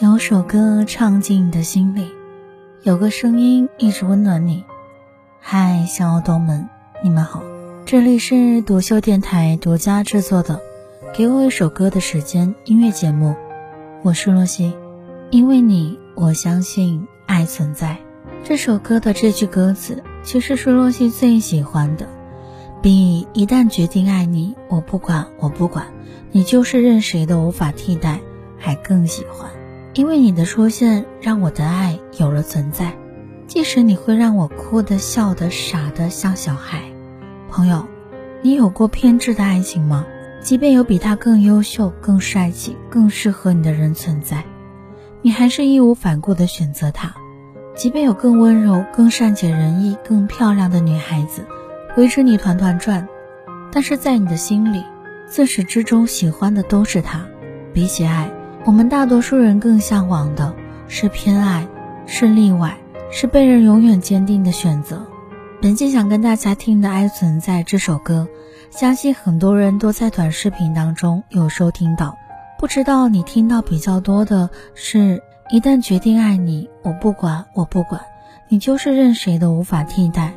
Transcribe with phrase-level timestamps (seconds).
[0.00, 2.06] 有首歌唱进你的心里，
[2.84, 4.62] 有个声音一直温暖你。
[5.40, 6.68] 嗨，小耳朵们，
[7.02, 7.42] 你们好，
[7.84, 10.60] 这里是独秀电台独家制作的
[11.16, 13.34] 《给我一首歌的时间》音乐节目，
[14.04, 14.72] 我是洛西。
[15.32, 17.96] 因为你，我相信爱存在。
[18.44, 22.06] 这首歌的这句歌词，其实是洛西最喜欢的，
[22.80, 25.86] 比一旦决定爱你，我不管，我不管。
[26.30, 28.20] 你就是任谁都无法替代，
[28.58, 29.50] 还更喜欢，
[29.94, 32.92] 因为你的出现让我的爱有了存在。
[33.46, 36.82] 即使你会让我哭的、笑的、傻的像小孩，
[37.50, 37.86] 朋友，
[38.42, 40.04] 你有过偏执的爱情吗？
[40.42, 44.44] 即便有比他更优秀、更帅气、更适合你的人存在，
[45.22, 47.14] 你还是义无反顾的选择他。
[47.74, 51.46] 即便有更温柔、更善解人意、更漂亮的女孩子
[51.96, 53.08] 围着你团团转，
[53.72, 54.84] 但是在你的心里。
[55.26, 57.26] 自始至终喜欢的都是他。
[57.74, 58.30] 比起爱，
[58.68, 60.54] 我们大多数人更向往的
[60.88, 61.66] 是偏爱，
[62.04, 62.76] 是例外，
[63.10, 65.06] 是被人永远坚定的选择。
[65.62, 68.28] 本期想跟大家听的《爱存在》这首歌，
[68.70, 72.18] 相信很多人都在短视频当中有收听到。
[72.58, 78.02] 不知道你听到比较多的是：一旦决定爱你，我不管，我不管，
[78.50, 80.34] 你就是任谁都无法替代，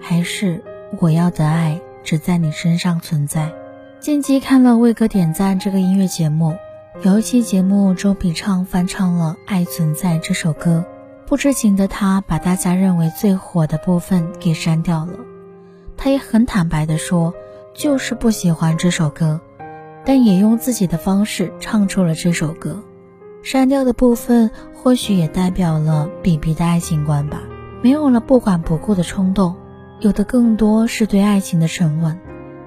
[0.00, 0.64] 还是
[1.00, 3.52] 我要的爱只在你身上存在？
[4.00, 6.54] 近期看了为哥点赞这个音乐节目，
[7.02, 10.84] 有一期节目周笔畅翻唱了《爱存在》这首歌，
[11.26, 15.12] 不知情的他把大家认为最火的部分给删掉了。
[15.96, 17.34] 他也很坦白的说，
[17.74, 19.40] 就是不喜欢这首歌，
[20.04, 22.80] 但也用自己的方式唱出了这首歌。
[23.42, 27.42] 删掉的部分或许也代表了 B B 的爱情观吧，
[27.82, 29.56] 没有了不管不顾的冲动，
[29.98, 32.18] 有的更多是对爱情的沉稳。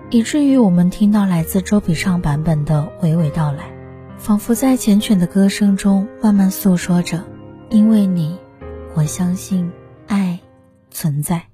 [0.10, 3.72] 以至于我们听到来自周笔畅版本的娓娓道来，
[4.18, 7.24] 仿佛在缱绻的歌声中慢慢诉说着
[7.70, 8.38] ：“因为你，
[8.94, 9.72] 我相信
[10.08, 10.40] 爱
[10.92, 11.47] 存在。”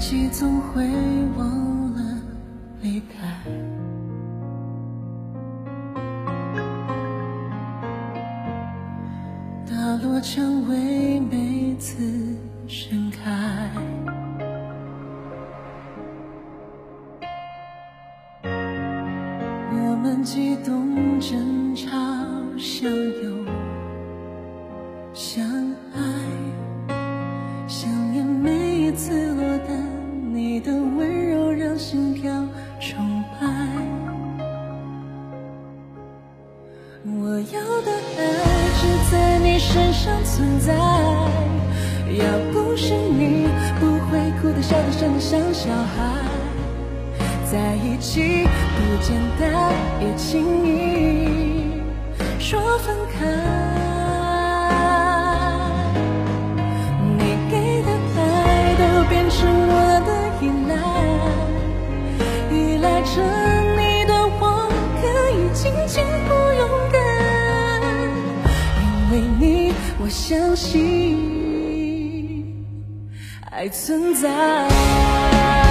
[0.00, 0.82] 雨季总会
[1.36, 2.00] 忘了
[2.80, 3.28] 离开，
[9.68, 12.02] 大落蔷薇每次
[12.66, 13.68] 盛开，
[18.42, 21.90] 我们激动争吵，
[22.56, 23.46] 相拥
[25.12, 25.44] 相
[25.94, 26.00] 爱，
[27.68, 29.29] 想念每一次。
[40.10, 43.46] 上存在，要不是你，
[43.78, 46.02] 不会哭得笑得傻得像小孩。
[47.48, 48.44] 在一起
[48.74, 51.80] 不简单，也轻易
[52.40, 53.79] 说分开。
[70.30, 71.18] 相信
[73.50, 75.69] 爱存在。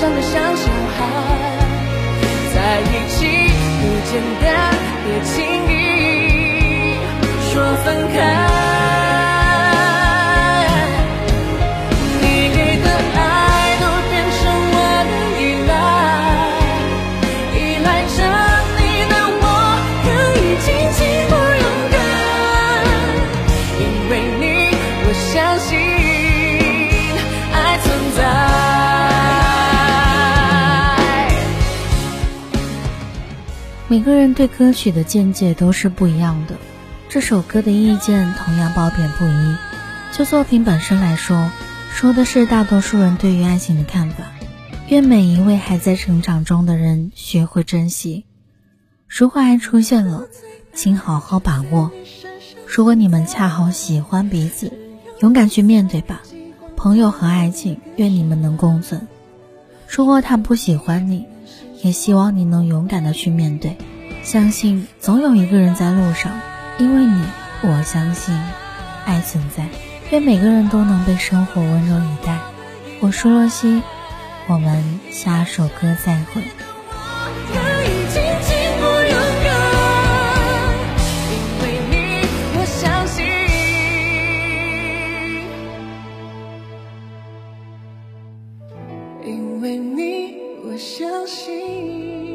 [0.00, 0.98] 伤得像小孩，
[2.54, 3.16] 在一起
[3.80, 4.46] 不简单，
[5.04, 5.34] 别轻
[5.68, 5.72] 易
[7.50, 7.52] 说
[7.84, 8.47] 分开。
[33.90, 36.56] 每个人对歌曲的见解都是不一样的，
[37.08, 39.56] 这首歌的意见同样褒贬不一。
[40.12, 41.50] 就作品本身来说，
[41.90, 44.24] 说的是大多数人对于爱情的看法。
[44.88, 48.26] 愿每一位还在成长中的人学会珍惜。
[49.06, 50.26] 如果爱出现了，
[50.74, 51.90] 请好好把握。
[52.66, 54.70] 如果你们恰好喜欢彼此，
[55.20, 56.20] 勇敢去面对吧。
[56.76, 59.08] 朋友和爱情，愿你们能共存。
[59.88, 61.24] 如果他不喜欢你，
[61.82, 63.76] 也希望你能勇敢的去面对。
[64.22, 66.32] 相信总有一个人在路上，
[66.78, 67.24] 因为你，
[67.62, 68.34] 我相信
[69.04, 69.66] 爱存在。
[70.10, 72.38] 愿每个人都能被生活温柔以待。
[73.00, 73.82] 我是若曦。
[74.50, 76.42] 我们下首歌再会。
[89.22, 90.07] 因为你，
[90.78, 92.27] 相信。